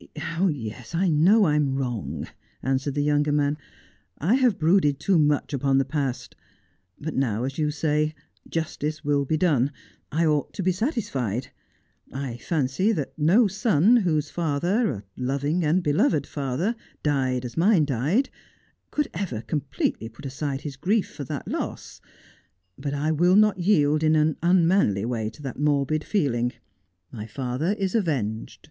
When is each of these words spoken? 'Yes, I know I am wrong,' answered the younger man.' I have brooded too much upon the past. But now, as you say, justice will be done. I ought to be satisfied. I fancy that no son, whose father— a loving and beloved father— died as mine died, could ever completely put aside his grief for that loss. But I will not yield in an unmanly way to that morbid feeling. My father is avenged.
'Yes, 0.49 0.95
I 0.95 1.09
know 1.09 1.43
I 1.43 1.53
am 1.53 1.75
wrong,' 1.75 2.25
answered 2.63 2.95
the 2.95 3.03
younger 3.03 3.31
man.' 3.31 3.55
I 4.17 4.33
have 4.33 4.57
brooded 4.57 4.99
too 4.99 5.19
much 5.19 5.53
upon 5.53 5.77
the 5.77 5.85
past. 5.85 6.35
But 6.99 7.13
now, 7.15 7.43
as 7.43 7.59
you 7.59 7.69
say, 7.69 8.15
justice 8.49 9.05
will 9.05 9.25
be 9.25 9.37
done. 9.37 9.71
I 10.11 10.25
ought 10.25 10.53
to 10.55 10.63
be 10.63 10.71
satisfied. 10.71 11.49
I 12.11 12.37
fancy 12.37 12.91
that 12.93 13.13
no 13.15 13.47
son, 13.47 13.97
whose 13.97 14.31
father— 14.31 14.89
a 15.19 15.21
loving 15.21 15.63
and 15.63 15.83
beloved 15.83 16.25
father— 16.25 16.75
died 17.03 17.45
as 17.45 17.55
mine 17.55 17.85
died, 17.85 18.31
could 18.89 19.07
ever 19.13 19.41
completely 19.41 20.09
put 20.09 20.25
aside 20.25 20.61
his 20.61 20.77
grief 20.77 21.13
for 21.13 21.25
that 21.25 21.47
loss. 21.47 22.01
But 22.75 22.95
I 22.95 23.11
will 23.11 23.35
not 23.35 23.59
yield 23.59 24.01
in 24.01 24.15
an 24.15 24.37
unmanly 24.41 25.05
way 25.05 25.29
to 25.29 25.43
that 25.43 25.59
morbid 25.59 26.03
feeling. 26.03 26.53
My 27.11 27.27
father 27.27 27.73
is 27.73 27.93
avenged. 27.93 28.59